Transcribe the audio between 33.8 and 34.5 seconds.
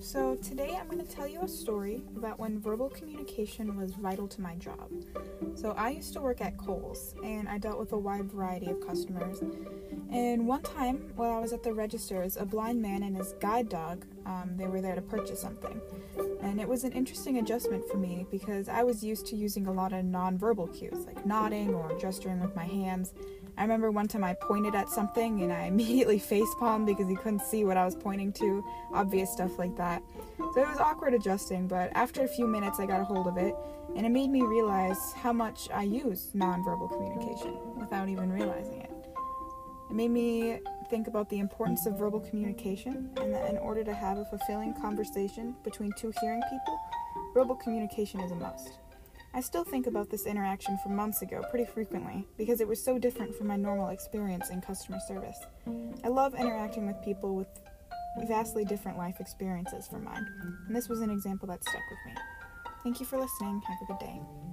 and it made me